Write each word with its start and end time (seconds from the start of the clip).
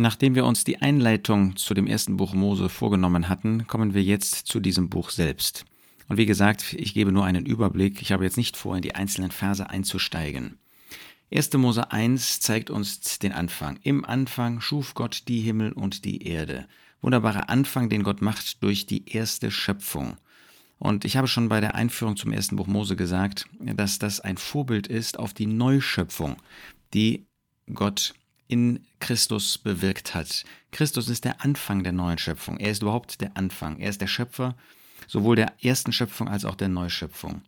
Nachdem 0.00 0.34
wir 0.34 0.46
uns 0.46 0.64
die 0.64 0.80
Einleitung 0.80 1.56
zu 1.56 1.74
dem 1.74 1.86
ersten 1.86 2.16
Buch 2.16 2.32
Mose 2.32 2.70
vorgenommen 2.70 3.28
hatten, 3.28 3.66
kommen 3.66 3.92
wir 3.92 4.02
jetzt 4.02 4.46
zu 4.46 4.58
diesem 4.58 4.88
Buch 4.88 5.10
selbst. 5.10 5.66
Und 6.08 6.16
wie 6.16 6.24
gesagt, 6.24 6.72
ich 6.72 6.94
gebe 6.94 7.12
nur 7.12 7.26
einen 7.26 7.44
Überblick, 7.44 8.00
ich 8.00 8.10
habe 8.10 8.24
jetzt 8.24 8.38
nicht 8.38 8.56
vor, 8.56 8.76
in 8.76 8.80
die 8.80 8.94
einzelnen 8.94 9.30
Verse 9.30 9.68
einzusteigen. 9.68 10.58
1. 11.30 11.52
Mose 11.52 11.92
1 11.92 12.40
zeigt 12.40 12.70
uns 12.70 13.18
den 13.18 13.32
Anfang. 13.32 13.78
Im 13.82 14.06
Anfang 14.06 14.62
schuf 14.62 14.94
Gott 14.94 15.24
die 15.28 15.42
Himmel 15.42 15.72
und 15.72 16.06
die 16.06 16.26
Erde. 16.26 16.66
Wunderbarer 17.02 17.50
Anfang, 17.50 17.90
den 17.90 18.02
Gott 18.02 18.22
macht 18.22 18.62
durch 18.62 18.86
die 18.86 19.06
erste 19.06 19.50
Schöpfung. 19.50 20.16
Und 20.78 21.04
ich 21.04 21.18
habe 21.18 21.28
schon 21.28 21.50
bei 21.50 21.60
der 21.60 21.74
Einführung 21.74 22.16
zum 22.16 22.32
ersten 22.32 22.56
Buch 22.56 22.66
Mose 22.66 22.96
gesagt, 22.96 23.44
dass 23.58 23.98
das 23.98 24.20
ein 24.20 24.38
Vorbild 24.38 24.86
ist 24.86 25.18
auf 25.18 25.34
die 25.34 25.46
Neuschöpfung, 25.46 26.36
die 26.94 27.26
Gott 27.74 28.14
in 28.50 28.84
Christus 28.98 29.58
bewirkt 29.58 30.14
hat. 30.14 30.44
Christus 30.72 31.08
ist 31.08 31.24
der 31.24 31.42
Anfang 31.42 31.84
der 31.84 31.92
neuen 31.92 32.18
Schöpfung. 32.18 32.58
Er 32.58 32.72
ist 32.72 32.82
überhaupt 32.82 33.20
der 33.20 33.36
Anfang. 33.36 33.78
Er 33.78 33.90
ist 33.90 34.00
der 34.00 34.08
Schöpfer 34.08 34.56
sowohl 35.06 35.36
der 35.36 35.52
ersten 35.62 35.92
Schöpfung 35.92 36.28
als 36.28 36.44
auch 36.44 36.56
der 36.56 36.68
Neuschöpfung. 36.68 37.42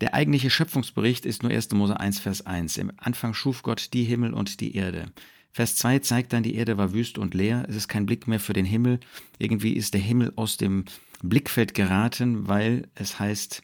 Der 0.00 0.14
eigentliche 0.14 0.50
Schöpfungsbericht 0.50 1.24
ist 1.24 1.42
nur 1.42 1.52
1. 1.52 1.70
Mose 1.72 1.98
1, 1.98 2.20
Vers 2.20 2.44
1. 2.44 2.76
Im 2.76 2.92
Anfang 2.98 3.32
schuf 3.32 3.62
Gott 3.62 3.92
die 3.94 4.04
Himmel 4.04 4.34
und 4.34 4.60
die 4.60 4.76
Erde. 4.76 5.10
Vers 5.52 5.76
2 5.76 6.00
zeigt 6.00 6.34
dann, 6.34 6.42
die 6.42 6.54
Erde 6.54 6.76
war 6.76 6.92
wüst 6.92 7.16
und 7.16 7.32
leer. 7.32 7.64
Es 7.68 7.76
ist 7.76 7.88
kein 7.88 8.04
Blick 8.04 8.28
mehr 8.28 8.40
für 8.40 8.52
den 8.52 8.66
Himmel. 8.66 9.00
Irgendwie 9.38 9.72
ist 9.72 9.94
der 9.94 10.02
Himmel 10.02 10.34
aus 10.36 10.58
dem 10.58 10.84
Blickfeld 11.22 11.72
geraten, 11.72 12.46
weil 12.46 12.88
es 12.94 13.18
heißt, 13.18 13.62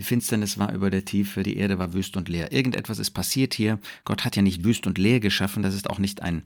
Finsternis 0.00 0.58
war 0.58 0.72
über 0.72 0.90
der 0.90 1.04
Tiefe, 1.04 1.42
die 1.42 1.56
Erde 1.56 1.78
war 1.78 1.92
wüst 1.92 2.16
und 2.16 2.28
leer. 2.28 2.52
Irgendetwas 2.52 2.98
ist 2.98 3.10
passiert 3.10 3.54
hier. 3.54 3.78
Gott 4.04 4.24
hat 4.24 4.36
ja 4.36 4.42
nicht 4.42 4.64
wüst 4.64 4.86
und 4.86 4.98
leer 4.98 5.20
geschaffen, 5.20 5.62
das 5.62 5.74
ist 5.74 5.90
auch 5.90 5.98
nicht 5.98 6.22
ein 6.22 6.42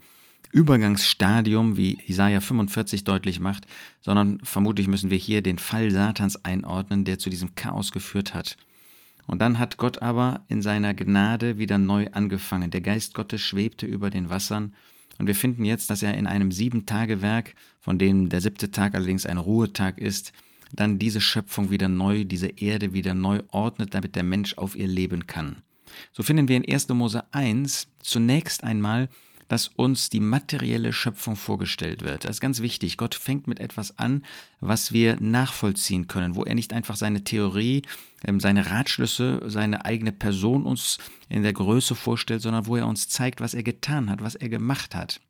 Übergangsstadium, 0.52 1.76
wie 1.76 1.98
Isaiah 2.08 2.40
45 2.40 3.04
deutlich 3.04 3.38
macht, 3.38 3.66
sondern 4.00 4.40
vermutlich 4.42 4.88
müssen 4.88 5.10
wir 5.10 5.18
hier 5.18 5.42
den 5.42 5.58
Fall 5.58 5.90
Satans 5.90 6.44
einordnen, 6.44 7.04
der 7.04 7.18
zu 7.18 7.30
diesem 7.30 7.54
Chaos 7.54 7.92
geführt 7.92 8.34
hat. 8.34 8.56
Und 9.26 9.40
dann 9.40 9.60
hat 9.60 9.76
Gott 9.76 10.02
aber 10.02 10.44
in 10.48 10.60
seiner 10.60 10.92
Gnade 10.92 11.56
wieder 11.58 11.78
neu 11.78 12.08
angefangen. 12.10 12.72
Der 12.72 12.80
Geist 12.80 13.14
Gottes 13.14 13.40
schwebte 13.40 13.86
über 13.86 14.10
den 14.10 14.28
Wassern. 14.28 14.74
Und 15.18 15.28
wir 15.28 15.36
finden 15.36 15.64
jetzt, 15.64 15.88
dass 15.90 16.02
er 16.02 16.14
in 16.14 16.26
einem 16.26 16.50
Sieben-Tage-Werk, 16.50 17.54
von 17.78 17.98
dem 17.98 18.28
der 18.28 18.40
siebte 18.40 18.72
Tag 18.72 18.94
allerdings 18.94 19.26
ein 19.26 19.38
Ruhetag 19.38 19.98
ist, 19.98 20.32
dann 20.72 20.98
diese 20.98 21.20
Schöpfung 21.20 21.70
wieder 21.70 21.88
neu, 21.88 22.24
diese 22.24 22.48
Erde 22.48 22.92
wieder 22.92 23.14
neu 23.14 23.42
ordnet, 23.48 23.94
damit 23.94 24.16
der 24.16 24.22
Mensch 24.22 24.54
auf 24.54 24.76
ihr 24.76 24.86
leben 24.86 25.26
kann. 25.26 25.62
So 26.12 26.22
finden 26.22 26.48
wir 26.48 26.56
in 26.56 26.68
1. 26.72 26.88
Mose 26.90 27.24
1 27.32 27.88
zunächst 28.00 28.64
einmal, 28.64 29.08
dass 29.50 29.66
uns 29.66 30.10
die 30.10 30.20
materielle 30.20 30.92
Schöpfung 30.92 31.34
vorgestellt 31.34 32.04
wird. 32.04 32.24
Das 32.24 32.36
ist 32.36 32.40
ganz 32.40 32.60
wichtig. 32.60 32.96
Gott 32.96 33.16
fängt 33.16 33.48
mit 33.48 33.58
etwas 33.58 33.98
an, 33.98 34.24
was 34.60 34.92
wir 34.92 35.16
nachvollziehen 35.20 36.06
können, 36.06 36.36
wo 36.36 36.44
er 36.44 36.54
nicht 36.54 36.72
einfach 36.72 36.94
seine 36.94 37.24
Theorie, 37.24 37.82
ähm, 38.24 38.38
seine 38.38 38.70
Ratschlüsse, 38.70 39.42
seine 39.46 39.84
eigene 39.84 40.12
Person 40.12 40.64
uns 40.64 40.98
in 41.28 41.42
der 41.42 41.52
Größe 41.52 41.96
vorstellt, 41.96 42.42
sondern 42.42 42.66
wo 42.66 42.76
er 42.76 42.86
uns 42.86 43.08
zeigt, 43.08 43.40
was 43.40 43.54
er 43.54 43.64
getan 43.64 44.08
hat, 44.08 44.22
was 44.22 44.36
er 44.36 44.48
gemacht 44.48 44.94
hat. 44.94 45.20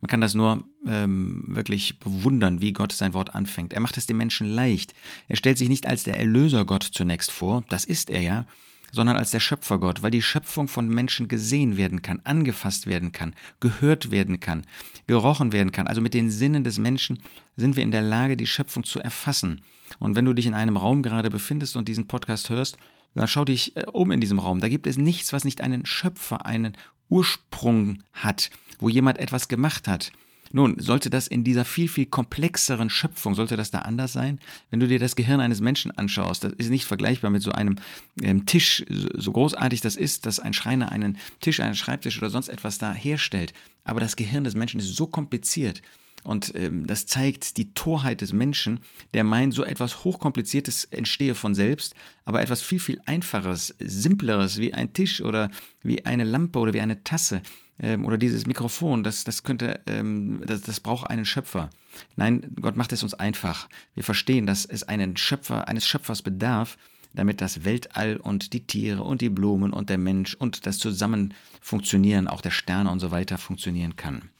Man 0.00 0.08
kann 0.08 0.20
das 0.20 0.34
nur 0.34 0.64
ähm, 0.86 1.44
wirklich 1.48 1.98
bewundern, 1.98 2.60
wie 2.60 2.72
Gott 2.72 2.92
sein 2.92 3.14
Wort 3.14 3.34
anfängt. 3.34 3.72
Er 3.72 3.80
macht 3.80 3.96
es 3.96 4.06
dem 4.06 4.16
Menschen 4.16 4.46
leicht. 4.46 4.94
Er 5.26 5.36
stellt 5.36 5.58
sich 5.58 5.68
nicht 5.68 5.86
als 5.86 6.04
der 6.04 6.18
Erlöser 6.18 6.64
Gott 6.64 6.84
zunächst 6.84 7.32
vor, 7.32 7.64
das 7.68 7.84
ist 7.84 8.10
er 8.10 8.22
ja, 8.22 8.46
sondern 8.92 9.16
als 9.16 9.32
der 9.32 9.40
Schöpfergott, 9.40 10.02
weil 10.02 10.10
die 10.10 10.22
Schöpfung 10.22 10.68
von 10.68 10.88
Menschen 10.88 11.28
gesehen 11.28 11.76
werden 11.76 12.00
kann, 12.02 12.20
angefasst 12.24 12.86
werden 12.86 13.12
kann, 13.12 13.34
gehört 13.60 14.10
werden 14.10 14.40
kann, 14.40 14.64
gerochen 15.06 15.52
werden 15.52 15.72
kann. 15.72 15.86
Also 15.86 16.00
mit 16.00 16.14
den 16.14 16.30
Sinnen 16.30 16.64
des 16.64 16.78
Menschen 16.78 17.18
sind 17.56 17.76
wir 17.76 17.82
in 17.82 17.90
der 17.90 18.02
Lage, 18.02 18.36
die 18.36 18.46
Schöpfung 18.46 18.84
zu 18.84 19.00
erfassen. 19.00 19.62
Und 19.98 20.16
wenn 20.16 20.24
du 20.24 20.32
dich 20.32 20.46
in 20.46 20.54
einem 20.54 20.76
Raum 20.76 21.02
gerade 21.02 21.30
befindest 21.30 21.76
und 21.76 21.88
diesen 21.88 22.06
Podcast 22.06 22.50
hörst, 22.50 22.78
dann 23.14 23.28
schau 23.28 23.44
dich 23.44 23.76
äh, 23.76 23.84
um 23.92 24.10
in 24.10 24.20
diesem 24.20 24.38
Raum. 24.38 24.60
Da 24.60 24.68
gibt 24.68 24.86
es 24.86 24.96
nichts, 24.96 25.32
was 25.32 25.44
nicht 25.44 25.60
einen 25.60 25.86
Schöpfer, 25.86 26.46
einen 26.46 26.76
Ursprung 27.08 28.02
hat, 28.12 28.50
wo 28.78 28.88
jemand 28.88 29.18
etwas 29.18 29.48
gemacht 29.48 29.88
hat. 29.88 30.12
Nun, 30.50 30.78
sollte 30.78 31.10
das 31.10 31.26
in 31.26 31.44
dieser 31.44 31.64
viel, 31.64 31.88
viel 31.88 32.06
komplexeren 32.06 32.88
Schöpfung, 32.88 33.34
sollte 33.34 33.56
das 33.56 33.70
da 33.70 33.80
anders 33.80 34.12
sein? 34.12 34.40
Wenn 34.70 34.80
du 34.80 34.88
dir 34.88 34.98
das 34.98 35.14
Gehirn 35.14 35.40
eines 35.40 35.60
Menschen 35.60 35.90
anschaust, 35.90 36.42
das 36.44 36.52
ist 36.54 36.70
nicht 36.70 36.86
vergleichbar 36.86 37.30
mit 37.30 37.42
so 37.42 37.52
einem 37.52 37.76
ähm, 38.22 38.46
Tisch, 38.46 38.84
so 38.88 39.32
großartig 39.32 39.82
das 39.82 39.96
ist, 39.96 40.24
dass 40.24 40.40
ein 40.40 40.54
Schreiner 40.54 40.90
einen 40.90 41.18
Tisch, 41.40 41.60
einen 41.60 41.74
Schreibtisch 41.74 42.16
oder 42.18 42.30
sonst 42.30 42.48
etwas 42.48 42.78
da 42.78 42.92
herstellt. 42.92 43.52
Aber 43.84 44.00
das 44.00 44.16
Gehirn 44.16 44.44
des 44.44 44.54
Menschen 44.54 44.80
ist 44.80 44.94
so 44.96 45.06
kompliziert, 45.06 45.82
und 46.24 46.54
ähm, 46.54 46.86
das 46.86 47.06
zeigt 47.06 47.56
die 47.56 47.72
Torheit 47.74 48.20
des 48.20 48.32
Menschen, 48.32 48.80
der 49.14 49.24
meint, 49.24 49.54
so 49.54 49.64
etwas 49.64 50.04
Hochkompliziertes 50.04 50.84
entstehe 50.84 51.34
von 51.34 51.54
selbst, 51.54 51.94
aber 52.24 52.42
etwas 52.42 52.62
viel, 52.62 52.80
viel 52.80 53.00
Einfaches, 53.06 53.74
Simpleres 53.78 54.58
wie 54.58 54.74
ein 54.74 54.92
Tisch 54.92 55.20
oder 55.22 55.50
wie 55.82 56.04
eine 56.04 56.24
Lampe 56.24 56.58
oder 56.58 56.74
wie 56.74 56.80
eine 56.80 57.02
Tasse 57.04 57.42
ähm, 57.80 58.04
oder 58.04 58.18
dieses 58.18 58.46
Mikrofon, 58.46 59.04
das, 59.04 59.24
das 59.24 59.42
könnte, 59.42 59.80
ähm, 59.86 60.42
das, 60.46 60.62
das 60.62 60.80
braucht 60.80 61.08
einen 61.08 61.24
Schöpfer. 61.24 61.70
Nein, 62.16 62.54
Gott 62.60 62.76
macht 62.76 62.92
es 62.92 63.02
uns 63.02 63.14
einfach. 63.14 63.68
Wir 63.94 64.04
verstehen, 64.04 64.46
dass 64.46 64.64
es 64.64 64.82
einen 64.82 65.16
Schöpfer, 65.16 65.68
eines 65.68 65.86
Schöpfers 65.86 66.22
bedarf, 66.22 66.76
damit 67.14 67.40
das 67.40 67.64
Weltall 67.64 68.18
und 68.18 68.52
die 68.52 68.66
Tiere 68.66 69.02
und 69.02 69.20
die 69.20 69.30
Blumen 69.30 69.72
und 69.72 69.88
der 69.90 69.98
Mensch 69.98 70.34
und 70.34 70.66
das 70.66 70.78
Zusammenfunktionieren 70.78 72.28
auch 72.28 72.40
der 72.40 72.50
Sterne 72.50 72.90
und 72.90 73.00
so 73.00 73.10
weiter 73.10 73.38
funktionieren 73.38 73.96
kann. 73.96 74.30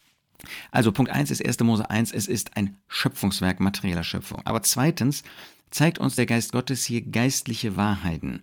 Also 0.71 0.93
Punkt 0.93 1.10
1 1.10 1.31
ist 1.31 1.44
1. 1.44 1.60
Mose 1.60 1.88
1, 1.91 2.12
es 2.12 2.26
ist 2.26 2.56
ein 2.56 2.76
Schöpfungswerk 2.88 3.60
materieller 3.60 4.04
Schöpfung. 4.04 4.41
Aber 4.44 4.62
zweitens 4.62 5.22
zeigt 5.71 5.99
uns 5.99 6.16
der 6.16 6.26
Geist 6.26 6.53
Gottes 6.53 6.84
hier 6.84 7.03
geistliche 7.03 7.76
Wahrheiten. 7.76 8.43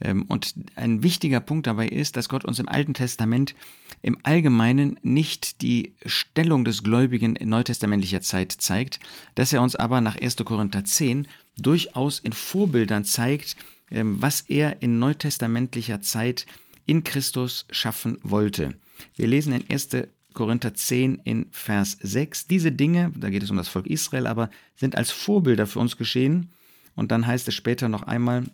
Ähm, 0.00 0.22
und 0.22 0.54
ein 0.76 1.02
wichtiger 1.02 1.40
Punkt 1.40 1.66
dabei 1.66 1.88
ist, 1.88 2.16
dass 2.16 2.28
Gott 2.28 2.44
uns 2.44 2.58
im 2.58 2.68
Alten 2.68 2.94
Testament 2.94 3.54
im 4.02 4.18
Allgemeinen 4.22 4.98
nicht 5.02 5.62
die 5.62 5.94
Stellung 6.04 6.64
des 6.64 6.82
Gläubigen 6.82 7.36
in 7.36 7.48
neutestamentlicher 7.48 8.20
Zeit 8.20 8.52
zeigt, 8.52 9.00
dass 9.34 9.52
er 9.52 9.62
uns 9.62 9.76
aber 9.76 10.00
nach 10.00 10.16
1. 10.16 10.36
Korinther 10.36 10.84
10 10.84 11.26
durchaus 11.56 12.18
in 12.18 12.32
Vorbildern 12.32 13.04
zeigt, 13.04 13.56
ähm, 13.90 14.20
was 14.20 14.42
er 14.42 14.82
in 14.82 14.98
neutestamentlicher 14.98 16.00
Zeit 16.00 16.46
in 16.86 17.04
Christus 17.04 17.66
schaffen 17.70 18.18
wollte. 18.22 18.74
Wir 19.16 19.26
lesen 19.26 19.52
in 19.52 19.70
1. 19.70 19.88
Korinther 20.34 20.74
10 20.74 21.22
in 21.24 21.46
Vers 21.50 21.96
6. 22.00 22.48
Diese 22.48 22.72
Dinge, 22.72 23.12
da 23.16 23.30
geht 23.30 23.42
es 23.42 23.50
um 23.50 23.56
das 23.56 23.68
Volk 23.68 23.86
Israel, 23.86 24.26
aber 24.26 24.50
sind 24.74 24.96
als 24.96 25.10
Vorbilder 25.10 25.66
für 25.66 25.78
uns 25.78 25.96
geschehen. 25.96 26.52
Und 26.94 27.10
dann 27.10 27.26
heißt 27.26 27.48
es 27.48 27.54
später 27.54 27.88
noch 27.88 28.02
einmal 28.02 28.44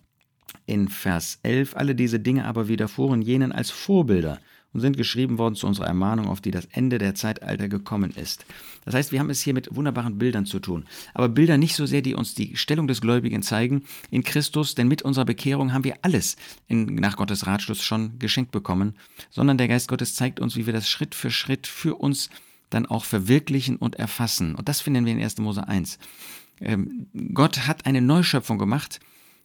in 0.67 0.89
Vers 0.89 1.41
11, 1.43 1.77
alle 1.77 1.95
diese 1.95 2.21
Dinge 2.21 2.45
aber 2.45 2.69
widerfuhren 2.69 3.23
jenen 3.23 3.53
als 3.53 3.71
Vorbilder, 3.71 4.41
und 4.73 4.81
sind 4.81 4.97
geschrieben 4.97 5.39
worden 5.39 5.55
zu 5.55 5.67
unserer 5.67 5.87
Ermahnung, 5.87 6.29
auf 6.29 6.41
die 6.41 6.51
das 6.51 6.67
Ende 6.67 6.99
der 6.99 7.15
Zeitalter 7.15 7.69
gekommen 7.69 8.13
ist. 8.13 8.47
Das 8.85 8.95
heißt, 8.95 9.13
wir 9.13 9.21
haben 9.21 9.31
es 9.31 9.43
hier 9.43 9.55
mit 9.55 9.75
wunderbaren 9.75 10.19
Bildern 10.19 10.47
zu 10.47 10.61
tun. 10.61 10.85
Aber 11.13 11.29
Bilder 11.29 11.59
nicht 11.59 11.75
so 11.75 11.87
sehr, 11.87 12.03
die 12.03 12.15
uns 12.15 12.35
die 12.35 12.57
Stellung 12.57 12.87
des 12.87 13.01
Gläubigen 13.01 13.43
zeigen 13.43 13.85
in 14.11 14.23
Christus, 14.23 14.75
denn 14.75 14.89
mit 14.89 15.03
unserer 15.03 15.25
Bekehrung 15.25 15.73
haben 15.73 15.85
wir 15.85 15.97
alles 16.03 16.37
in, 16.69 16.87
nach 16.95 17.17
Gottes 17.17 17.47
Ratschluss 17.47 17.83
schon 17.83 18.19
geschenkt 18.19 18.53
bekommen, 18.53 18.95
sondern 19.31 19.59
der 19.59 19.69
Geist 19.69 19.89
Gottes 19.89 20.15
zeigt 20.15 20.41
uns, 20.41 20.57
wie 20.57 20.67
wir 20.67 20.73
das 20.73 20.89
Schritt 20.89 21.15
für 21.15 21.31
Schritt 21.31 21.67
für 21.67 21.97
uns 21.97 22.31
dann 22.71 22.87
auch 22.87 23.05
verwirklichen 23.05 23.77
und 23.77 23.97
erfassen. 23.97 24.55
Und 24.55 24.69
das 24.69 24.81
finden 24.81 25.05
wir 25.05 25.13
in 25.13 25.23
1. 25.23 25.39
Mose 25.39 25.67
1. 25.67 25.99
Ähm, 26.61 27.07
Gott 27.35 27.67
hat 27.67 27.87
eine 27.87 28.01
Neuschöpfung 28.01 28.59
gemacht 28.59 29.01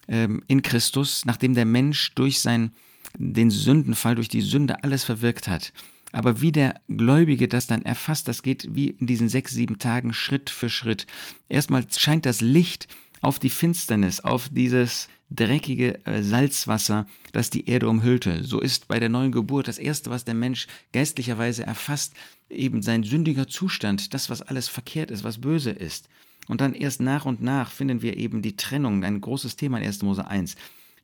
ähm, 0.07 0.43
in 0.47 0.61
Christus, 0.61 1.25
nachdem 1.25 1.55
der 1.55 1.65
Mensch 1.65 2.13
durch 2.13 2.39
sein 2.39 2.71
den 3.17 3.51
Sündenfall 3.51 4.15
durch 4.15 4.29
die 4.29 4.41
Sünde 4.41 4.83
alles 4.83 5.03
verwirkt 5.03 5.47
hat. 5.47 5.73
Aber 6.11 6.39
wie 6.39 6.51
der 6.51 6.79
Gläubige 6.87 7.47
das 7.47 7.67
dann 7.67 7.81
erfasst, 7.81 8.27
das 8.27 8.41
geht 8.41 8.69
wie 8.73 8.91
in 8.91 9.07
diesen 9.07 9.27
sechs, 9.27 9.51
sieben 9.51 9.79
Tagen 9.79 10.13
Schritt 10.13 10.49
für 10.49 10.69
Schritt. 10.69 11.07
Erstmal 11.49 11.85
scheint 11.91 12.25
das 12.25 12.39
Licht 12.41 12.87
auf 13.21 13.37
die 13.39 13.49
Finsternis, 13.49 14.21
auf 14.21 14.49
dieses 14.49 15.09
dreckige 15.29 16.05
äh, 16.05 16.21
Salzwasser, 16.21 17.07
das 17.31 17.49
die 17.49 17.67
Erde 17.67 17.89
umhüllte. 17.89 18.43
So 18.43 18.61
ist 18.61 18.87
bei 18.87 18.99
der 18.99 19.09
neuen 19.09 19.31
Geburt 19.31 19.67
das 19.67 19.77
Erste, 19.77 20.09
was 20.09 20.23
der 20.23 20.35
Mensch 20.35 20.67
geistlicherweise 20.93 21.65
erfasst, 21.65 22.13
eben 22.49 22.81
sein 22.81 23.03
sündiger 23.03 23.47
Zustand, 23.47 24.13
das, 24.13 24.29
was 24.29 24.41
alles 24.41 24.67
verkehrt 24.67 25.11
ist, 25.11 25.23
was 25.23 25.41
böse 25.41 25.71
ist. 25.71 26.07
Und 26.47 26.61
dann 26.61 26.75
erst 26.75 27.01
nach 27.01 27.25
und 27.25 27.41
nach 27.41 27.71
finden 27.71 28.01
wir 28.01 28.17
eben 28.17 28.41
die 28.41 28.55
Trennung, 28.55 29.03
ein 29.03 29.19
großes 29.19 29.55
Thema 29.55 29.79
in 29.79 29.85
1. 29.85 30.03
Mose 30.03 30.27
1 30.27 30.55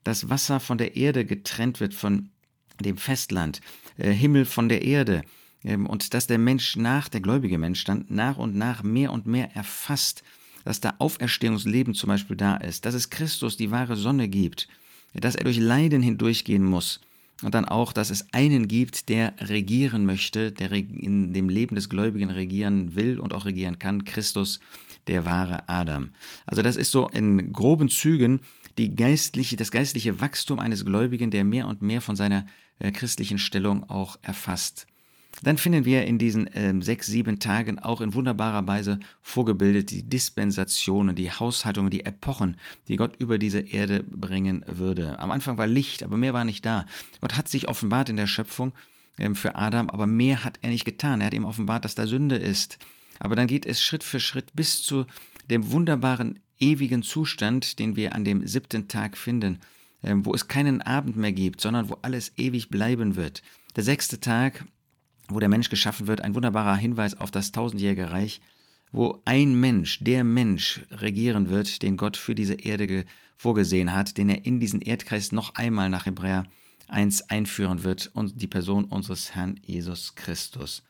dass 0.04 0.30
Wasser 0.30 0.60
von 0.60 0.78
der 0.78 0.96
Erde 0.96 1.26
getrennt 1.26 1.80
wird 1.80 1.94
von 1.94 2.30
dem 2.80 2.98
Festland, 2.98 3.62
äh, 3.98 4.12
Himmel 4.12 4.46
von 4.46 4.70
der 4.70 4.82
Erde, 4.84 5.24
ähm, 5.64 5.86
und 5.86 6.14
dass 6.14 6.28
der 6.28 6.38
Mensch 6.38 6.76
nach, 6.76 7.10
der 7.10 7.22
gläubige 7.22 7.58
Mensch 7.58 7.84
dann 7.84 8.06
nach 8.10 8.38
und 8.38 8.56
nach 8.56 8.84
mehr 8.84 9.12
und 9.12 9.28
mehr 9.28 9.56
erfasst, 9.56 10.24
dass 10.64 10.80
da 10.80 10.96
Auferstehungsleben 11.00 11.94
zum 11.94 12.08
Beispiel 12.08 12.36
da 12.36 12.56
ist, 12.58 12.86
dass 12.86 12.94
es 12.94 13.10
Christus 13.10 13.58
die 13.58 13.72
wahre 13.72 13.96
Sonne 13.96 14.28
gibt, 14.28 14.68
dass 15.14 15.36
er 15.36 15.44
durch 15.44 15.58
Leiden 15.58 16.02
hindurchgehen 16.02 16.64
muss, 16.64 17.02
und 17.44 17.56
dann 17.56 17.66
auch, 17.66 17.94
dass 17.94 18.10
es 18.10 18.34
einen 18.34 18.68
gibt, 18.68 19.10
der 19.10 19.34
regieren 19.40 20.06
möchte, 20.06 20.52
der 20.52 20.72
in 20.72 21.34
dem 21.34 21.50
Leben 21.50 21.76
des 21.76 21.90
Gläubigen 21.90 22.30
regieren 22.30 22.96
will 22.96 23.20
und 23.20 23.34
auch 23.34 23.46
regieren 23.46 23.80
kann, 23.80 24.06
Christus, 24.06 24.60
der 25.08 25.26
wahre 25.26 25.68
Adam. 25.68 26.10
Also 26.46 26.62
das 26.62 26.76
ist 26.76 26.92
so 26.92 27.08
in 27.10 27.52
groben 27.52 27.90
Zügen 27.90 28.42
die 28.78 28.96
geistliche, 28.96 29.56
das 29.56 29.72
geistliche 29.72 30.22
Wachstum 30.22 30.60
eines 30.60 30.86
Gläubigen, 30.86 31.32
der 31.32 31.44
mehr 31.44 31.68
und 31.68 31.82
mehr 31.82 32.02
von 32.02 32.16
seiner 32.16 32.46
äh, 32.80 32.92
christlichen 32.92 33.38
Stellung 33.38 33.90
auch 33.90 34.18
erfasst. 34.22 34.88
Dann 35.44 35.58
finden 35.58 35.86
wir 35.86 36.06
in 36.06 36.18
diesen 36.18 36.48
äh, 36.48 36.74
sechs, 36.82 37.08
sieben 37.08 37.40
Tagen 37.40 37.80
auch 37.80 38.02
in 38.02 38.14
wunderbarer 38.14 38.68
Weise 38.68 39.00
vorgebildet 39.22 39.90
die 39.90 40.04
Dispensationen, 40.04 41.16
die 41.16 41.32
Haushaltungen, 41.32 41.90
die 41.90 42.06
Epochen, 42.06 42.58
die 42.88 42.98
Gott 42.98 43.16
über 43.18 43.38
diese 43.38 43.60
Erde 43.60 44.04
bringen 44.04 44.64
würde. 44.68 45.20
Am 45.20 45.32
Anfang 45.32 45.58
war 45.58 45.68
Licht, 45.68 46.04
aber 46.04 46.18
mehr 46.18 46.34
war 46.34 46.46
nicht 46.46 46.66
da. 46.66 46.86
Gott 47.22 47.38
hat 47.38 47.48
sich 47.48 47.70
offenbart 47.70 48.10
in 48.10 48.18
der 48.18 48.28
Schöpfung 48.28 48.74
äh, 49.18 49.34
für 49.34 49.56
Adam, 49.56 49.90
aber 49.90 50.06
mehr 50.06 50.44
hat 50.44 50.60
er 50.62 50.70
nicht 50.70 50.86
getan. 50.86 51.22
Er 51.22 51.28
hat 51.28 51.34
ihm 51.34 51.46
offenbart, 51.46 51.86
dass 51.86 51.96
da 51.96 52.08
Sünde 52.08 52.36
ist. 52.36 52.78
Aber 53.20 53.36
dann 53.36 53.48
geht 53.48 53.66
es 53.66 53.82
Schritt 53.82 54.04
für 54.04 54.20
Schritt 54.20 54.54
bis 54.54 54.84
zu 54.84 55.06
dem 55.50 55.72
wunderbaren 55.72 56.40
ewigen 56.62 57.04
Zustand, 57.04 57.80
den 57.80 57.96
wir 57.96 58.16
an 58.16 58.24
dem 58.24 58.48
siebten 58.48 58.88
Tag 58.88 59.18
finden, 59.18 59.60
äh, 60.02 60.14
wo 60.16 60.34
es 60.34 60.48
keinen 60.48 60.82
Abend 60.82 61.18
mehr 61.18 61.34
gibt, 61.34 61.60
sondern 61.60 61.90
wo 61.90 61.98
alles 62.02 62.32
ewig 62.38 62.70
bleiben 62.70 63.16
wird. 63.16 63.42
Der 63.76 63.84
sechste 63.84 64.20
Tag 64.20 64.66
wo 65.34 65.40
der 65.40 65.50
Mensch 65.50 65.70
geschaffen 65.70 66.08
wird, 66.08 66.22
ein 66.22 66.36
wunderbarer 66.36 66.76
Hinweis 66.76 67.20
auf 67.20 67.32
das 67.32 67.52
tausendjährige 67.52 68.12
Reich, 68.12 68.42
wo 68.92 69.22
ein 69.26 69.60
Mensch, 69.60 70.00
der 70.02 70.24
Mensch 70.24 70.82
regieren 70.92 71.50
wird, 71.50 71.82
den 71.82 71.98
Gott 71.98 72.18
für 72.18 72.36
diese 72.36 72.56
Erde 72.56 73.06
vorgesehen 73.38 73.94
hat, 73.94 74.18
den 74.18 74.30
er 74.30 74.46
in 74.46 74.60
diesen 74.60 74.82
Erdkreis 74.82 75.32
noch 75.32 75.56
einmal 75.56 75.90
nach 75.90 76.06
Hebräer 76.06 76.46
1 76.90 77.30
einführen 77.30 77.84
wird 77.84 78.12
und 78.14 78.42
die 78.42 78.48
Person 78.48 78.86
unseres 78.86 79.34
Herrn 79.34 79.60
Jesus 79.64 80.16
Christus. 80.16 80.84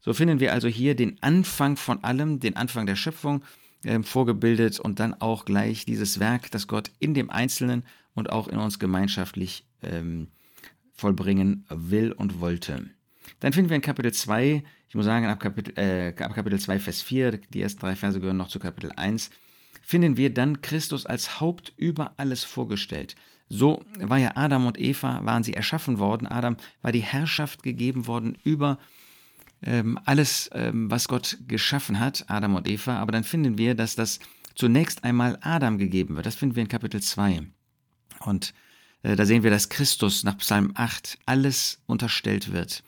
So 0.00 0.12
finden 0.12 0.40
wir 0.40 0.52
also 0.52 0.68
hier 0.68 0.94
den 0.94 1.20
Anfang 1.22 1.76
von 1.76 2.04
allem, 2.04 2.38
den 2.38 2.56
Anfang 2.56 2.86
der 2.86 2.96
Schöpfung 2.96 3.42
äh, 3.84 4.02
vorgebildet 4.02 4.80
und 4.80 5.00
dann 5.00 5.14
auch 5.14 5.44
gleich 5.44 5.84
dieses 5.84 6.20
Werk, 6.20 6.50
das 6.50 6.66
Gott 6.66 6.90
in 6.98 7.14
dem 7.14 7.30
Einzelnen 7.30 7.84
und 8.14 8.30
auch 8.30 8.48
in 8.48 8.58
uns 8.58 8.78
gemeinschaftlich 8.78 9.66
ähm, 9.82 10.28
vollbringen 10.92 11.64
will 11.68 12.12
und 12.12 12.40
wollte. 12.40 12.90
Dann 13.40 13.52
finden 13.52 13.70
wir 13.70 13.76
in 13.76 13.82
Kapitel 13.82 14.12
2, 14.12 14.62
ich 14.88 14.94
muss 14.94 15.04
sagen, 15.04 15.26
ab 15.26 15.38
Kapitel, 15.38 15.78
äh, 15.78 16.14
ab 16.22 16.34
Kapitel 16.34 16.58
2, 16.58 16.78
Vers 16.78 17.02
4, 17.02 17.38
die 17.50 17.62
ersten 17.62 17.80
drei 17.80 17.94
Verse 17.94 18.18
gehören 18.18 18.36
noch 18.36 18.48
zu 18.48 18.58
Kapitel 18.58 18.90
1, 18.96 19.30
finden 19.82 20.16
wir 20.16 20.32
dann 20.32 20.60
Christus 20.60 21.06
als 21.06 21.40
Haupt 21.40 21.72
über 21.76 22.14
alles 22.16 22.44
vorgestellt. 22.44 23.14
So 23.48 23.84
war 23.98 24.18
ja 24.18 24.32
Adam 24.34 24.66
und 24.66 24.78
Eva, 24.78 25.24
waren 25.24 25.42
sie 25.42 25.54
erschaffen 25.54 25.98
worden. 25.98 26.26
Adam 26.26 26.56
war 26.82 26.92
die 26.92 27.00
Herrschaft 27.00 27.62
gegeben 27.62 28.06
worden 28.06 28.36
über 28.44 28.78
ähm, 29.62 29.98
alles, 30.04 30.50
ähm, 30.52 30.90
was 30.90 31.08
Gott 31.08 31.38
geschaffen 31.46 32.00
hat, 32.00 32.24
Adam 32.28 32.54
und 32.54 32.68
Eva. 32.68 32.98
Aber 32.98 33.12
dann 33.12 33.24
finden 33.24 33.58
wir, 33.58 33.74
dass 33.74 33.96
das 33.96 34.20
zunächst 34.54 35.04
einmal 35.04 35.38
Adam 35.40 35.78
gegeben 35.78 36.16
wird. 36.16 36.26
Das 36.26 36.34
finden 36.34 36.56
wir 36.56 36.62
in 36.62 36.68
Kapitel 36.68 37.00
2. 37.00 37.42
Und 38.20 38.54
äh, 39.02 39.16
da 39.16 39.26
sehen 39.26 39.42
wir, 39.42 39.50
dass 39.50 39.68
Christus 39.68 40.24
nach 40.24 40.38
Psalm 40.38 40.72
8 40.74 41.18
alles 41.26 41.80
unterstellt 41.86 42.52
wird. 42.52 42.82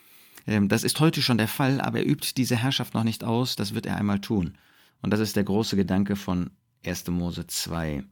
Ähm, 0.46 0.68
das 0.68 0.84
ist 0.84 1.00
heute 1.00 1.22
schon 1.22 1.38
der 1.38 1.48
Fall, 1.48 1.80
aber 1.80 1.98
er 1.98 2.06
übt 2.06 2.32
diese 2.36 2.56
Herrschaft 2.56 2.94
noch 2.94 3.04
nicht 3.04 3.24
aus, 3.24 3.56
das 3.56 3.74
wird 3.74 3.86
er 3.86 3.96
einmal 3.96 4.20
tun. 4.20 4.58
Und 5.02 5.10
das 5.12 5.20
ist 5.20 5.36
der 5.36 5.44
große 5.44 5.76
Gedanke 5.76 6.16
von 6.16 6.50
1. 6.84 7.08
Mose 7.08 7.46
2. 7.46 8.04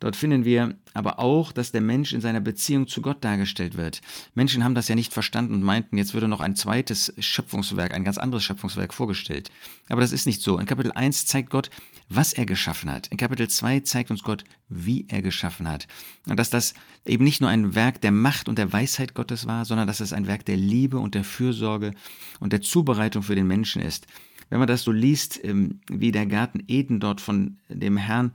Dort 0.00 0.16
finden 0.16 0.44
wir 0.44 0.76
aber 0.94 1.18
auch, 1.18 1.52
dass 1.52 1.72
der 1.72 1.80
Mensch 1.80 2.12
in 2.12 2.20
seiner 2.20 2.40
Beziehung 2.40 2.86
zu 2.86 3.02
Gott 3.02 3.24
dargestellt 3.24 3.76
wird. 3.76 4.00
Menschen 4.34 4.64
haben 4.64 4.74
das 4.74 4.88
ja 4.88 4.94
nicht 4.94 5.12
verstanden 5.12 5.54
und 5.54 5.62
meinten, 5.62 5.96
jetzt 5.96 6.14
würde 6.14 6.28
noch 6.28 6.40
ein 6.40 6.56
zweites 6.56 7.14
Schöpfungswerk, 7.18 7.94
ein 7.94 8.04
ganz 8.04 8.18
anderes 8.18 8.44
Schöpfungswerk 8.44 8.92
vorgestellt. 8.92 9.50
Aber 9.88 10.00
das 10.00 10.12
ist 10.12 10.26
nicht 10.26 10.42
so. 10.42 10.58
In 10.58 10.66
Kapitel 10.66 10.92
1 10.92 11.26
zeigt 11.26 11.50
Gott, 11.50 11.70
was 12.08 12.32
er 12.32 12.46
geschaffen 12.46 12.90
hat. 12.90 13.08
In 13.08 13.16
Kapitel 13.16 13.48
2 13.48 13.80
zeigt 13.80 14.10
uns 14.10 14.22
Gott, 14.22 14.44
wie 14.68 15.06
er 15.08 15.22
geschaffen 15.22 15.68
hat. 15.68 15.86
Und 16.28 16.38
dass 16.38 16.50
das 16.50 16.74
eben 17.06 17.24
nicht 17.24 17.40
nur 17.40 17.50
ein 17.50 17.74
Werk 17.74 18.00
der 18.00 18.12
Macht 18.12 18.48
und 18.48 18.58
der 18.58 18.72
Weisheit 18.72 19.14
Gottes 19.14 19.46
war, 19.46 19.64
sondern 19.64 19.86
dass 19.86 20.00
es 20.00 20.12
ein 20.12 20.26
Werk 20.26 20.44
der 20.44 20.56
Liebe 20.56 20.98
und 20.98 21.14
der 21.14 21.24
Fürsorge 21.24 21.92
und 22.40 22.52
der 22.52 22.60
Zubereitung 22.60 23.22
für 23.22 23.34
den 23.34 23.46
Menschen 23.46 23.82
ist. 23.82 24.06
Wenn 24.50 24.58
man 24.58 24.68
das 24.68 24.82
so 24.82 24.92
liest, 24.92 25.40
ähm, 25.44 25.80
wie 25.88 26.12
der 26.12 26.26
Garten 26.26 26.62
Eden 26.68 27.00
dort 27.00 27.20
von 27.20 27.58
dem 27.68 27.96
Herrn 27.96 28.32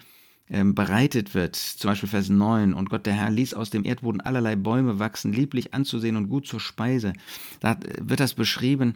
bereitet 0.50 1.34
wird, 1.34 1.58
zum 1.58 1.90
Beispiel 1.92 2.08
Vers 2.08 2.30
9, 2.30 2.74
und 2.74 2.90
Gott 2.90 3.06
der 3.06 3.14
Herr 3.14 3.30
ließ 3.30 3.54
aus 3.54 3.70
dem 3.70 3.84
Erdboden 3.84 4.22
allerlei 4.22 4.56
Bäume 4.56 4.98
wachsen, 4.98 5.34
lieblich 5.34 5.74
anzusehen 5.74 6.16
und 6.16 6.30
gut 6.30 6.48
zur 6.48 6.62
Speise. 6.62 7.12
Da 7.60 7.78
wird 8.00 8.22
das 8.22 8.34
beschrieben, 8.34 8.96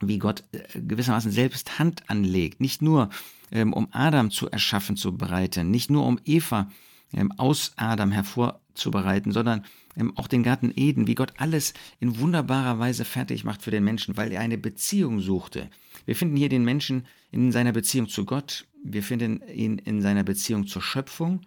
wie 0.00 0.18
Gott 0.18 0.44
äh, 0.52 0.80
gewissermaßen 0.80 1.30
selbst 1.30 1.78
Hand 1.78 2.08
anlegt, 2.08 2.60
nicht 2.60 2.82
nur 2.82 3.10
ähm, 3.50 3.72
um 3.72 3.88
Adam 3.92 4.30
zu 4.30 4.50
erschaffen, 4.50 4.96
zu 4.96 5.16
bereiten, 5.16 5.70
nicht 5.70 5.90
nur 5.90 6.06
um 6.06 6.18
Eva 6.24 6.70
ähm, 7.12 7.32
aus 7.32 7.72
Adam 7.76 8.12
hervorzubereiten, 8.12 9.32
sondern 9.32 9.64
ähm, 9.96 10.16
auch 10.16 10.28
den 10.28 10.42
Garten 10.42 10.72
Eden, 10.74 11.06
wie 11.06 11.14
Gott 11.14 11.32
alles 11.38 11.74
in 12.00 12.18
wunderbarer 12.18 12.78
Weise 12.78 13.04
fertig 13.04 13.44
macht 13.44 13.62
für 13.62 13.70
den 13.70 13.84
Menschen, 13.84 14.16
weil 14.16 14.32
er 14.32 14.40
eine 14.40 14.58
Beziehung 14.58 15.20
suchte. 15.20 15.70
Wir 16.04 16.16
finden 16.16 16.36
hier 16.36 16.48
den 16.48 16.64
Menschen 16.64 17.06
in 17.30 17.52
seiner 17.52 17.72
Beziehung 17.72 18.08
zu 18.08 18.24
Gott, 18.24 18.66
wir 18.84 19.02
finden 19.02 19.42
ihn 19.52 19.78
in 19.78 20.00
seiner 20.02 20.24
Beziehung 20.24 20.66
zur 20.66 20.82
Schöpfung, 20.82 21.40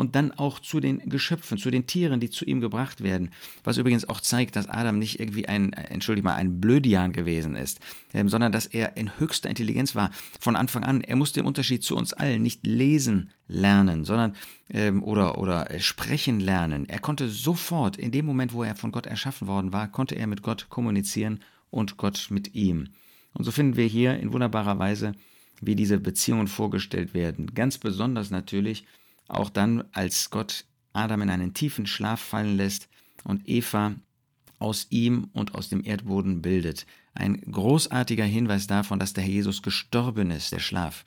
und 0.00 0.16
dann 0.16 0.32
auch 0.32 0.60
zu 0.60 0.80
den 0.80 1.10
Geschöpfen, 1.10 1.58
zu 1.58 1.70
den 1.70 1.86
Tieren, 1.86 2.20
die 2.20 2.30
zu 2.30 2.46
ihm 2.46 2.62
gebracht 2.62 3.02
werden. 3.02 3.30
Was 3.64 3.76
übrigens 3.76 4.08
auch 4.08 4.22
zeigt, 4.22 4.56
dass 4.56 4.66
Adam 4.66 4.98
nicht 4.98 5.20
irgendwie 5.20 5.46
ein, 5.46 5.74
entschuldige 5.74 6.24
mal, 6.24 6.36
ein 6.36 6.58
Blödian 6.58 7.12
gewesen 7.12 7.54
ist, 7.54 7.80
ähm, 8.14 8.30
sondern 8.30 8.50
dass 8.50 8.64
er 8.64 8.96
in 8.96 9.18
höchster 9.18 9.50
Intelligenz 9.50 9.94
war 9.94 10.10
von 10.40 10.56
Anfang 10.56 10.84
an. 10.84 11.02
Er 11.02 11.16
musste 11.16 11.40
im 11.40 11.46
Unterschied 11.46 11.84
zu 11.84 11.96
uns 11.96 12.14
allen 12.14 12.42
nicht 12.42 12.66
lesen 12.66 13.30
lernen, 13.46 14.06
sondern 14.06 14.36
ähm, 14.70 15.02
oder, 15.04 15.36
oder 15.36 15.68
sprechen 15.80 16.40
lernen. 16.40 16.88
Er 16.88 17.00
konnte 17.00 17.28
sofort, 17.28 17.98
in 17.98 18.10
dem 18.10 18.24
Moment, 18.24 18.54
wo 18.54 18.62
er 18.62 18.76
von 18.76 18.92
Gott 18.92 19.04
erschaffen 19.04 19.48
worden 19.48 19.74
war, 19.74 19.92
konnte 19.92 20.14
er 20.14 20.26
mit 20.26 20.42
Gott 20.42 20.70
kommunizieren 20.70 21.40
und 21.68 21.98
Gott 21.98 22.28
mit 22.30 22.54
ihm. 22.54 22.88
Und 23.34 23.44
so 23.44 23.50
finden 23.50 23.76
wir 23.76 23.86
hier 23.86 24.18
in 24.18 24.32
wunderbarer 24.32 24.78
Weise, 24.78 25.12
wie 25.60 25.76
diese 25.76 25.98
Beziehungen 25.98 26.48
vorgestellt 26.48 27.14
werden. 27.14 27.54
Ganz 27.54 27.78
besonders 27.78 28.30
natürlich, 28.30 28.84
auch 29.28 29.50
dann, 29.50 29.84
als 29.92 30.30
Gott 30.30 30.64
Adam 30.92 31.22
in 31.22 31.30
einen 31.30 31.54
tiefen 31.54 31.86
Schlaf 31.86 32.20
fallen 32.20 32.56
lässt 32.56 32.88
und 33.24 33.48
Eva 33.48 33.94
aus 34.58 34.86
ihm 34.90 35.28
und 35.32 35.54
aus 35.54 35.68
dem 35.68 35.84
Erdboden 35.84 36.42
bildet. 36.42 36.86
Ein 37.14 37.40
großartiger 37.40 38.24
Hinweis 38.24 38.66
davon, 38.66 38.98
dass 38.98 39.12
der 39.12 39.24
Herr 39.24 39.30
Jesus 39.30 39.62
gestorben 39.62 40.30
ist, 40.30 40.52
der 40.52 40.58
Schlaf. 40.58 41.04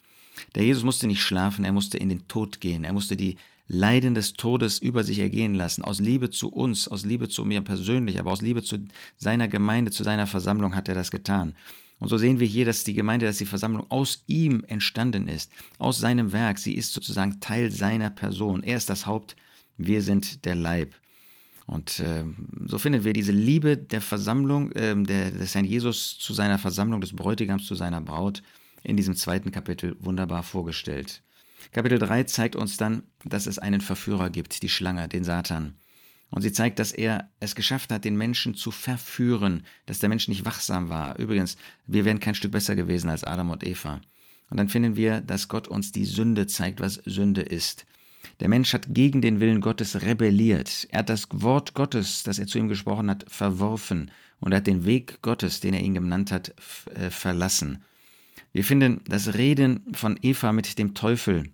Der 0.56 0.64
Jesus 0.64 0.84
musste 0.84 1.08
nicht 1.08 1.22
schlafen, 1.22 1.64
er 1.64 1.72
musste 1.72 1.98
in 1.98 2.10
den 2.10 2.28
Tod 2.28 2.60
gehen, 2.60 2.84
er 2.84 2.94
musste 2.94 3.16
die 3.16 3.38
Leiden 3.68 4.14
des 4.14 4.34
Todes 4.34 4.80
über 4.80 5.04
sich 5.04 5.20
ergehen 5.20 5.54
lassen. 5.54 5.84
Aus 5.84 6.00
Liebe 6.00 6.30
zu 6.30 6.50
uns, 6.50 6.88
aus 6.88 7.06
Liebe 7.06 7.30
zu 7.30 7.46
mir 7.46 7.62
persönlich, 7.62 8.20
aber 8.20 8.32
aus 8.32 8.42
Liebe 8.42 8.62
zu 8.62 8.86
seiner 9.18 9.48
Gemeinde, 9.48 9.92
zu 9.92 10.04
seiner 10.04 10.28
Versammlung 10.28 10.76
hat 10.76 10.90
er 10.90 10.96
das 10.96 11.12
getan. 11.12 11.56
Und 12.04 12.10
so 12.10 12.18
sehen 12.18 12.42
wir 12.42 12.48
hier, 12.48 12.66
dass 12.66 12.84
die 12.84 12.96
Gemeinde, 12.96 13.26
dass 13.26 13.38
die 13.38 13.46
Versammlung 13.46 13.90
aus 13.90 14.26
ihm 14.28 14.66
entstanden 14.68 15.30
ist, 15.30 15.50
aus 15.78 16.00
seinem 16.00 16.34
Werk. 16.34 16.60
Sie 16.60 16.74
ist 16.74 16.92
sozusagen 16.92 17.40
Teil 17.40 17.72
seiner 17.72 18.10
Person. 18.10 18.62
Er 18.62 18.76
ist 18.76 18.90
das 18.90 19.06
Haupt, 19.06 19.38
wir 19.78 20.02
sind 20.02 20.44
der 20.44 20.56
Leib. 20.56 20.96
Und 21.66 22.02
äh, 22.02 22.26
so 22.66 22.78
finden 22.78 23.06
wir 23.06 23.14
diese 23.14 23.32
Liebe 23.32 23.78
der 23.78 24.02
Versammlung, 24.02 24.74
äh, 24.74 25.02
des 25.02 25.56
Herrn 25.56 25.64
Jesus 25.64 26.20
zu 26.20 26.34
seiner 26.34 26.60
Versammlung, 26.60 27.00
des 27.00 27.16
Bräutigams 27.16 27.66
zu 27.66 27.74
seiner 27.74 28.02
Braut, 28.02 28.44
in 28.84 28.98
diesem 28.98 29.16
zweiten 29.16 29.52
Kapitel 29.52 29.96
wunderbar 30.02 30.44
vorgestellt. 30.44 31.24
Kapitel 31.72 32.00
3 32.00 32.26
zeigt 32.26 32.58
uns 32.58 32.76
dann, 32.76 33.04
dass 33.24 33.48
es 33.48 33.60
einen 33.60 33.80
Verführer 33.80 34.30
gibt, 34.30 34.62
die 34.62 34.68
Schlange, 34.68 35.08
den 35.08 35.24
Satan. 35.24 35.76
Und 36.34 36.42
sie 36.42 36.52
zeigt, 36.52 36.80
dass 36.80 36.92
er 36.92 37.30
es 37.40 37.54
geschafft 37.54 37.92
hat, 37.92 38.06
den 38.06 38.18
Menschen 38.18 38.56
zu 38.56 38.72
verführen, 38.72 39.64
dass 39.86 40.00
der 40.00 40.10
Mensch 40.10 40.28
nicht 40.28 40.46
wachsam 40.46 40.90
war. 40.90 41.20
Übrigens, 41.20 41.58
wir 41.86 42.06
wären 42.06 42.20
kein 42.20 42.34
Stück 42.34 42.52
besser 42.52 42.76
gewesen 42.76 43.10
als 43.10 43.24
Adam 43.24 43.52
und 43.52 43.64
Eva. 43.64 44.02
Und 44.50 44.58
dann 44.58 44.68
finden 44.68 44.96
wir, 44.96 45.22
dass 45.22 45.48
Gott 45.48 45.68
uns 45.68 45.92
die 45.92 46.06
Sünde 46.06 46.48
zeigt, 46.48 46.80
was 46.80 46.96
Sünde 47.06 47.42
ist. 47.42 47.86
Der 48.40 48.50
Mensch 48.50 48.74
hat 48.74 48.88
gegen 48.90 49.22
den 49.22 49.40
Willen 49.40 49.62
Gottes 49.62 50.02
rebelliert. 50.02 50.88
Er 50.90 51.00
hat 51.00 51.10
das 51.10 51.28
Wort 51.32 51.76
Gottes, 51.76 52.24
das 52.24 52.40
er 52.40 52.48
zu 52.48 52.58
ihm 52.58 52.68
gesprochen 52.68 53.12
hat, 53.12 53.26
verworfen 53.28 54.10
und 54.40 54.54
er 54.54 54.58
hat 54.58 54.68
den 54.68 54.86
Weg 54.86 55.22
Gottes, 55.22 55.60
den 55.60 55.76
er 55.76 55.82
ihn 55.82 55.94
genannt 55.94 56.32
hat, 56.32 56.56
äh, 56.96 57.12
verlassen. 57.12 57.84
Wir 58.54 58.64
finden 58.64 59.02
das 59.08 59.36
Reden 59.36 59.86
von 59.94 60.18
Eva 60.22 60.52
mit 60.52 60.80
dem 60.80 60.96
Teufel 60.96 61.52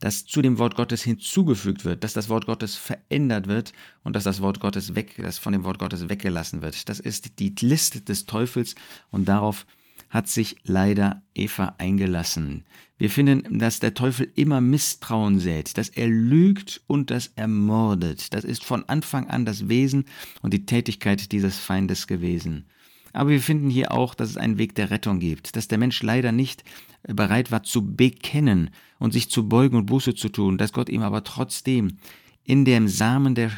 dass 0.00 0.24
zu 0.26 0.42
dem 0.42 0.58
Wort 0.58 0.76
Gottes 0.76 1.02
hinzugefügt 1.02 1.84
wird, 1.84 2.04
dass 2.04 2.12
das 2.12 2.28
Wort 2.28 2.46
Gottes 2.46 2.76
verändert 2.76 3.46
wird 3.46 3.72
und 4.02 4.16
dass 4.16 4.24
das 4.24 4.40
Wort 4.40 4.60
Gottes 4.60 4.94
weg, 4.94 5.14
dass 5.18 5.38
von 5.38 5.52
dem 5.52 5.64
Wort 5.64 5.78
Gottes 5.78 6.08
weggelassen 6.08 6.62
wird. 6.62 6.88
Das 6.88 7.00
ist 7.00 7.38
die 7.38 7.54
Liste 7.60 8.00
des 8.00 8.26
Teufels 8.26 8.74
und 9.10 9.26
darauf 9.26 9.66
hat 10.10 10.28
sich 10.28 10.56
leider 10.62 11.22
Eva 11.34 11.74
eingelassen. 11.78 12.64
Wir 12.96 13.10
finden, 13.10 13.58
dass 13.58 13.80
der 13.80 13.94
Teufel 13.94 14.30
immer 14.36 14.60
Misstrauen 14.60 15.40
sät, 15.40 15.76
dass 15.76 15.88
er 15.88 16.06
lügt 16.06 16.82
und 16.86 17.10
dass 17.10 17.32
er 17.34 17.48
mordet. 17.48 18.32
Das 18.32 18.44
ist 18.44 18.64
von 18.64 18.88
Anfang 18.88 19.28
an 19.28 19.44
das 19.44 19.68
Wesen 19.68 20.04
und 20.42 20.54
die 20.54 20.66
Tätigkeit 20.66 21.32
dieses 21.32 21.58
Feindes 21.58 22.06
gewesen. 22.06 22.66
Aber 23.14 23.30
wir 23.30 23.40
finden 23.40 23.70
hier 23.70 23.92
auch, 23.92 24.14
dass 24.14 24.30
es 24.30 24.36
einen 24.36 24.58
Weg 24.58 24.74
der 24.74 24.90
Rettung 24.90 25.20
gibt, 25.20 25.56
dass 25.56 25.68
der 25.68 25.78
Mensch 25.78 26.02
leider 26.02 26.32
nicht 26.32 26.64
bereit 27.04 27.50
war 27.50 27.62
zu 27.62 27.94
bekennen 27.94 28.70
und 28.98 29.12
sich 29.12 29.30
zu 29.30 29.48
beugen 29.48 29.76
und 29.76 29.86
Buße 29.86 30.14
zu 30.14 30.28
tun, 30.28 30.58
dass 30.58 30.72
Gott 30.72 30.88
ihm 30.88 31.02
aber 31.02 31.24
trotzdem 31.24 31.98
in 32.44 32.64
dem 32.64 32.88
Samen 32.88 33.34
der 33.34 33.52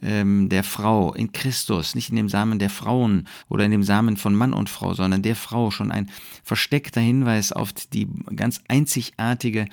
ähm, 0.00 0.48
der 0.48 0.64
Frau, 0.64 1.12
in 1.12 1.32
Christus, 1.32 1.94
nicht 1.94 2.08
in 2.08 2.16
dem 2.16 2.28
Samen 2.28 2.58
der 2.58 2.70
Frauen 2.70 3.28
oder 3.48 3.64
in 3.64 3.70
dem 3.70 3.82
Samen 3.82 4.16
von 4.16 4.34
Mann 4.34 4.54
und 4.54 4.70
Frau, 4.70 4.94
sondern 4.94 5.22
der 5.22 5.36
Frau 5.36 5.70
schon 5.70 5.92
ein 5.92 6.10
versteckter 6.42 7.00
Hinweis 7.00 7.52
auf 7.52 7.72
die 7.72 8.08
ganz 8.34 8.62
einzigartige 8.68 9.66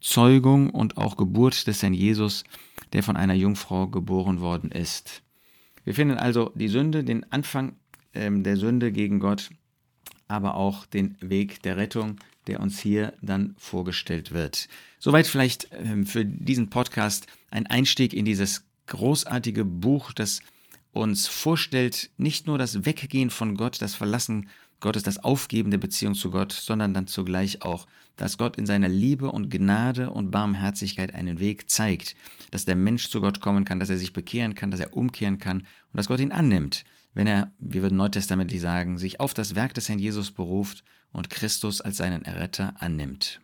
Zeugung 0.00 0.70
und 0.70 0.96
auch 0.96 1.16
Geburt 1.16 1.66
des 1.66 1.82
Herrn 1.82 1.94
Jesus, 1.94 2.44
der 2.92 3.02
von 3.02 3.16
einer 3.16 3.34
Jungfrau 3.34 3.88
geboren 3.88 4.40
worden 4.40 4.70
ist. 4.70 5.22
Wir 5.84 5.94
finden 5.94 6.18
also 6.18 6.52
die 6.54 6.68
Sünde, 6.68 7.04
den 7.04 7.30
Anfang 7.32 7.74
der 8.14 8.56
Sünde 8.56 8.92
gegen 8.92 9.20
Gott, 9.20 9.50
aber 10.28 10.54
auch 10.54 10.86
den 10.86 11.16
Weg 11.20 11.62
der 11.62 11.76
Rettung, 11.76 12.18
der 12.46 12.60
uns 12.60 12.78
hier 12.78 13.14
dann 13.22 13.54
vorgestellt 13.58 14.32
wird. 14.32 14.68
Soweit 14.98 15.26
vielleicht 15.26 15.68
ähm, 15.72 16.06
für 16.06 16.24
diesen 16.24 16.70
Podcast 16.70 17.26
ein 17.50 17.66
Einstieg 17.66 18.12
in 18.12 18.24
dieses 18.24 18.64
großartige 18.86 19.64
Buch, 19.64 20.12
das 20.12 20.40
uns 20.92 21.26
vorstellt, 21.26 22.10
nicht 22.16 22.46
nur 22.46 22.58
das 22.58 22.84
Weggehen 22.84 23.30
von 23.30 23.56
Gott, 23.56 23.82
das 23.82 23.94
Verlassen 23.94 24.48
Gottes, 24.80 25.02
das 25.02 25.18
Aufgeben 25.18 25.70
der 25.70 25.78
Beziehung 25.78 26.14
zu 26.14 26.30
Gott, 26.30 26.52
sondern 26.52 26.94
dann 26.94 27.06
zugleich 27.06 27.62
auch, 27.62 27.86
dass 28.16 28.38
Gott 28.38 28.56
in 28.56 28.66
seiner 28.66 28.88
Liebe 28.88 29.30
und 29.30 29.50
Gnade 29.50 30.10
und 30.10 30.30
Barmherzigkeit 30.30 31.14
einen 31.14 31.40
Weg 31.40 31.70
zeigt, 31.70 32.14
dass 32.50 32.64
der 32.64 32.76
Mensch 32.76 33.08
zu 33.08 33.20
Gott 33.20 33.40
kommen 33.40 33.64
kann, 33.64 33.80
dass 33.80 33.90
er 33.90 33.96
sich 33.96 34.12
bekehren 34.12 34.54
kann, 34.54 34.70
dass 34.70 34.80
er 34.80 34.96
umkehren 34.96 35.38
kann 35.38 35.60
und 35.60 35.66
dass 35.94 36.06
Gott 36.06 36.20
ihn 36.20 36.32
annimmt, 36.32 36.84
wenn 37.14 37.26
er, 37.26 37.52
wie 37.58 37.82
wir 37.82 37.90
neutestamentlich 37.90 38.60
sagen, 38.60 38.98
sich 38.98 39.20
auf 39.20 39.34
das 39.34 39.54
Werk 39.54 39.74
des 39.74 39.88
Herrn 39.88 39.98
Jesus 39.98 40.32
beruft 40.32 40.84
und 41.12 41.30
Christus 41.30 41.80
als 41.80 41.96
seinen 41.96 42.24
Erretter 42.24 42.74
annimmt. 42.80 43.40